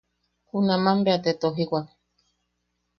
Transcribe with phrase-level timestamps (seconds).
[0.49, 1.85] Junaman bea te tojiwak.